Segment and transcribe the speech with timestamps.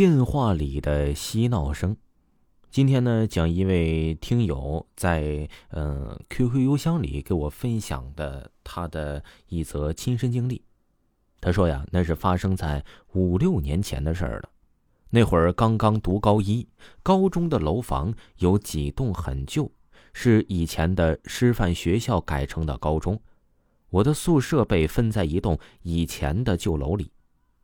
[0.00, 1.94] 电话里的嬉闹声。
[2.70, 10.62] 今天呢，讲一位听友在嗯 QQ 邮箱里给我分享的他的一则亲身经历。
[11.38, 12.82] 他说呀，那是发生在
[13.12, 14.48] 五六年前的事儿了。
[15.10, 16.66] 那会儿刚刚读高一，
[17.02, 19.70] 高中的楼房有几栋很旧，
[20.14, 23.20] 是以前的师范学校改成的高中。
[23.90, 27.12] 我的宿舍被分在一栋以前的旧楼里。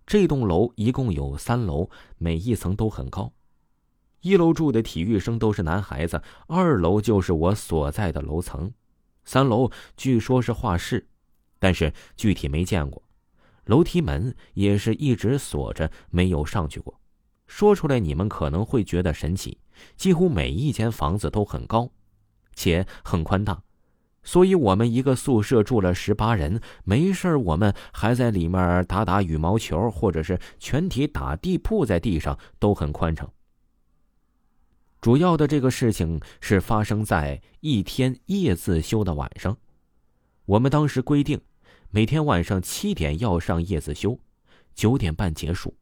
[0.07, 3.33] 这栋楼一共有三楼，每一层都很高。
[4.21, 8.73] 一楼住的体育生都是男孩子，二楼就是我所在的楼层，
[9.25, 11.09] 三楼据说是画室，
[11.59, 13.03] 但是具体没见过。
[13.65, 17.01] 楼梯门也是一直锁着，没有上去过。
[17.49, 19.59] 说出来你们可能会觉得神奇，
[19.97, 21.91] 几乎每一间房子都很高，
[22.55, 23.61] 且很宽大。
[24.27, 33.33] 所以，我们一个宿舍住了十八人，没事我们还在里面打打羽毛球，或者是全体打地铺在地上，都很宽敞。
[35.01, 39.57] 主要的这个事情是发生在一天夜自修的晚上，
[40.45, 41.41] 我们当时规定，
[41.91, 44.19] 每天晚上七点要上夜自修，
[44.75, 45.73] 九点半结束，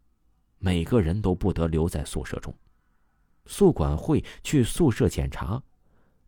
[0.58, 2.54] 每个人都不得留在宿舍中。
[3.46, 5.62] 宿管会去宿舍检查。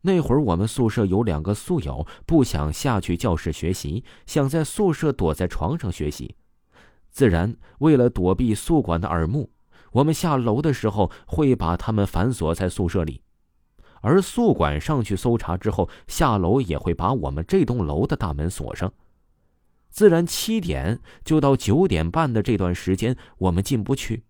[0.07, 6.37] 那会儿我们宿舍有两个宿友不想下去教室学习，想在宿舍躲在床上学习。
[7.11, 9.51] 自然，为了躲避宿管的耳目，
[9.91, 13.21] 我们下楼的时候会把他们反锁在宿舍里。
[14.01, 18.93] 而宿管上去搜查之后，下楼也会把我们这栋楼的大门锁上。
[19.91, 24.23] 自然，七点就到九点半的这段时间，我们进不去，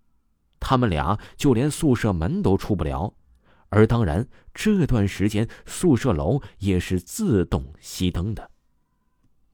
[0.58, 3.12] 他们俩就连宿舍门都出不了。
[3.68, 8.50] 而当然，这段时间宿舍楼也是自动熄灯的。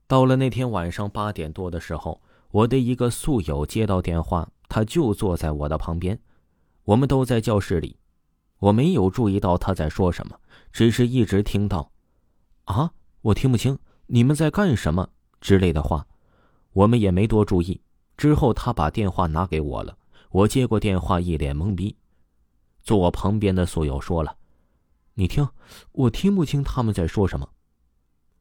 [0.07, 6.21] 到了那天晚上八点多的时候，我的一个宿友接到电话，他就坐在我的旁边，
[6.85, 7.97] 我们都在教室里，
[8.59, 10.39] 我没有注意到他在说什么，
[10.71, 11.91] 只是一直听到
[12.65, 15.09] “啊，我听不清你们在干什么”
[15.41, 16.07] 之类的话，
[16.75, 17.81] 我们也没多注意。
[18.19, 19.97] 之后他把电话拿给我了，
[20.31, 21.97] 我接过电话，一脸懵逼。
[22.83, 24.37] 坐我旁边的宿友说了
[25.15, 25.49] ：“你听，
[25.93, 27.49] 我听不清他们在说什么。”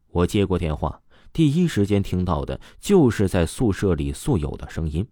[0.09, 5.07] 我接过电话，第一时间听到的就是在宿舍里宿友的声音。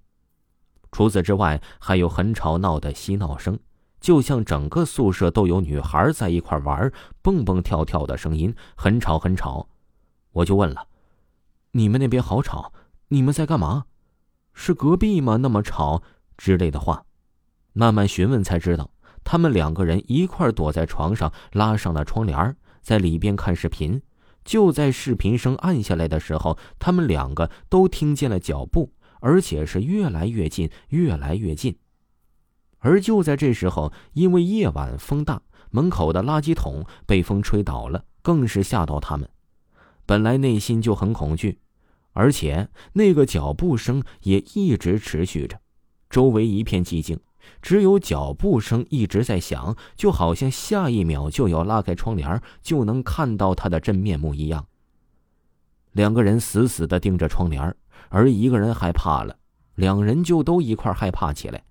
[0.91, 3.57] 除此之外，还有很吵闹的嬉闹声，
[4.01, 6.91] 就像整个宿舍都有女孩在一块玩，
[7.21, 9.69] 蹦蹦跳跳的声音，很吵很吵。
[10.31, 10.87] 我就问了
[11.71, 12.73] ：“你们那边好吵？
[13.09, 13.85] 你们在干嘛？
[14.53, 15.37] 是隔壁吗？
[15.37, 16.01] 那么吵？”
[16.35, 17.05] 之类的话，
[17.73, 18.89] 慢慢询问才知道。
[19.31, 24.01] 他们两个人一块躲在床上，拉上了窗帘，在里边看视频。
[24.43, 31.77] 就在视频声暗下来的时候，他们两个都听见了脚步，而且是越来越近，越来越近。
[32.79, 39.29] 而就在这时候，因为夜晚风大，门口的垃圾桶被风吹倒了，更是吓到他们。
[40.07, 41.59] 本来内心就很恐惧，
[42.13, 45.59] 而且那个脚步声也一直持续着，
[46.09, 47.19] 周围一片寂静。
[47.61, 54.67] 只有脚步声一直在响，就好像下一秒就要拉开窗帘就能看到他的真面目一样。
[55.91, 57.75] 两个人死死的盯着窗帘，
[58.09, 59.37] 而一个人害怕了，
[59.75, 61.63] 两人就都一块害怕起来，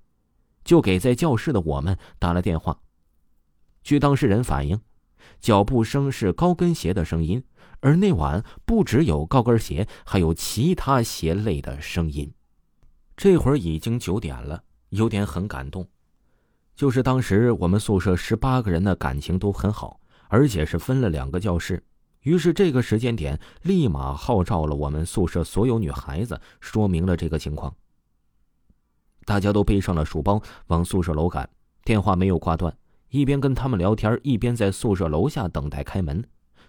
[0.65, 2.81] 就给在教室的我们打了电话。
[3.83, 4.81] 据当事人反映，
[5.41, 7.43] 脚步声是高跟鞋的声音，
[7.81, 12.33] 而那晚不只有高跟鞋，还有其他鞋类的声音。
[13.17, 14.65] 这会儿已经九点了。
[14.91, 15.87] 有点很感动，
[16.75, 21.83] 就是当时我们宿舍十八个人的感情都很好，而且是分了两个教室。
[22.23, 27.75] 于是这个时间点，立马号召了我们宿舍所有女孩子，说明了这个情况。
[29.25, 31.49] 大家都背上了书包往宿舍楼赶，
[31.85, 32.77] 电话没有挂断，
[33.11, 36.25] 一边跟他们聊天，一边在宿舍楼下等待开门。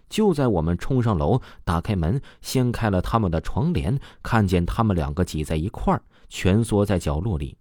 [0.09, 7.58] 就在我们冲上楼，打开门，掀开了他们的床帘，看见他们两个挤在一块儿，蜷缩在角落里。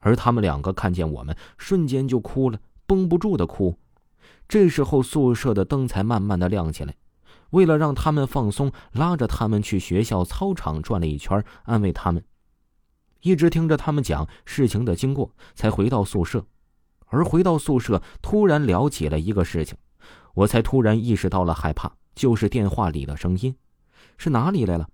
[0.00, 3.78] 而他们两个看见我们，瞬间就哭了，绷不住的哭。
[4.48, 6.94] 这时候宿舍的灯才慢慢的亮起来。
[7.50, 12.24] 为了让他们放松，拉着他们去学校操场转了一圈，安慰他们。
[13.22, 16.46] 一直听着他们讲事情的经过，才回到宿舍。
[17.08, 19.76] 而回到宿舍，突然聊起了一个事情，
[20.34, 23.54] 我才突然意识到了害怕，就是电话里的声音，
[24.16, 24.88] 是哪里来了？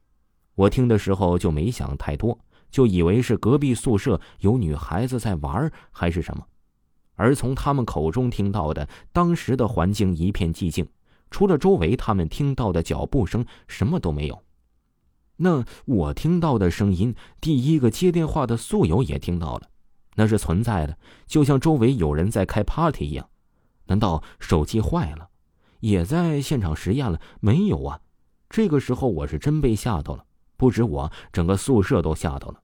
[0.55, 2.38] 我听的时候就没想太多。
[2.76, 6.46] 就以为是隔壁宿舍有女孩子在玩，还是什么，
[7.14, 10.87] 而从他们口中听到的，当时的环境一片寂静，
[11.31, 14.43] 除了周围他们听到的脚步声，什么都没有。
[15.37, 19.70] 那我听到的声音，第一个接电话的宿友也听到了，
[20.17, 23.26] 那是存在的，就像周围有人在开 party 一样。
[23.87, 25.31] 难道手机坏了，
[25.81, 27.19] 也在现场实验了？
[27.40, 27.99] 没有啊！
[28.50, 30.26] 这个时候我是真被吓到了，
[30.58, 32.61] 不止我，整个宿舍都吓到了。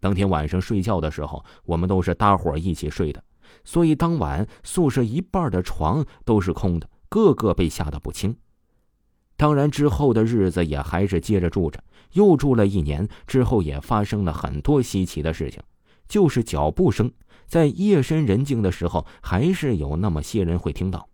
[0.00, 3.22] 当天晚上睡觉的时候，我们都是搭伙一起睡的，
[3.64, 8.36] 所以当晚宿舍一半的床都是空的，个个被吓得不轻。
[9.36, 11.82] 当然之后的日子也还是接着住着，
[12.12, 15.62] 又住了一年之后，也发生了很多稀奇的事情，
[16.08, 17.12] 就是脚步声。
[17.46, 21.08] 在夜深人静的时候，还是有那么些人会听到。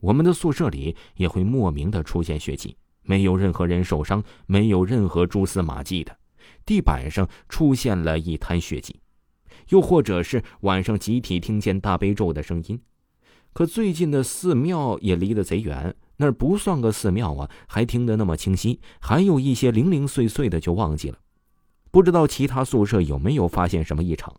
[0.00, 6.16] 我们的宿舍里也会莫名的出现血迹，没有任何人受伤，没有任何蛛丝马迹的，
[6.64, 9.00] 地板上出现了一滩血迹，
[9.68, 12.80] 又或者是晚上集体听见大悲咒的声音。
[13.52, 18.80] 可最近的寺庙也离得贼远，那儿不算个寺庙啊，还听得那么清晰。
[19.00, 21.18] 还有一些零零碎碎的就忘记了，
[21.90, 24.34] 不知道其他宿舍有没有发现什么异常。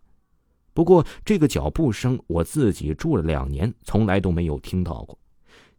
[0.73, 5.19] 不过，这个脚步声我自己住了两年，从来都没有听到过。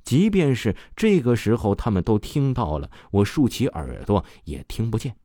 [0.05, 5.17] 即便是这个时候，他们都听到了，我竖起耳朵也听不见。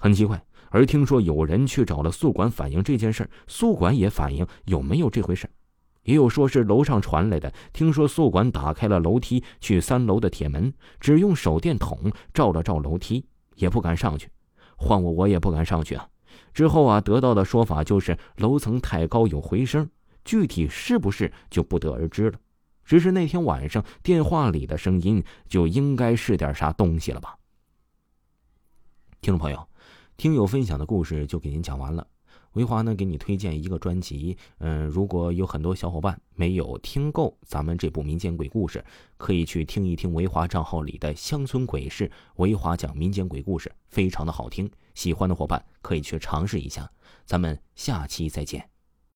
[0.00, 0.42] 很奇怪。
[0.70, 5.50] 而听说有人去找了宿管反映这件事宿管也反映有没有这回事
[6.04, 7.52] 也有说是楼上传来的。
[7.72, 13.26] 听说宿管打开了楼梯去三楼的铁门，只用手电筒照了照楼梯，
[13.56, 14.30] 也不敢上去。
[14.76, 16.08] 换我，我也不敢上去啊。
[16.54, 19.88] 之后啊，得到的说法就是楼层太高有回声，
[20.24, 22.38] 具体是不是就不得而知了。
[22.84, 27.36] 只是那天晚上电话里的声音就应该是点啥东西了吧？
[29.20, 29.68] 听众朋友，
[30.20, 32.06] 听友分享的故事就给您讲完了。
[32.52, 34.36] 维华呢，给你推荐一个专辑。
[34.58, 38.84] 嗯，如果有很多小伙伴没有听够咱们这部民间鬼故事，
[39.16, 42.12] 可以去听一听维华账号里的乡村鬼事。
[42.36, 44.70] 维华讲民间鬼故事，非常的好听。
[44.94, 46.92] 喜欢的伙伴可以去尝试一下。
[47.24, 48.68] 咱们下期再见。